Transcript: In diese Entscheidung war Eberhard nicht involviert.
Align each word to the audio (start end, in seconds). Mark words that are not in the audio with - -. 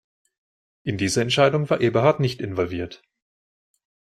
In 0.81 0.97
diese 0.97 1.21
Entscheidung 1.21 1.69
war 1.69 1.79
Eberhard 1.79 2.21
nicht 2.21 2.41
involviert. 2.41 3.03